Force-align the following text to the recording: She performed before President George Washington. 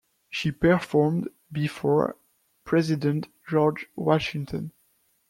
She 0.31 0.49
performed 0.51 1.29
before 1.51 2.17
President 2.65 3.27
George 3.47 3.85
Washington. 3.95 4.71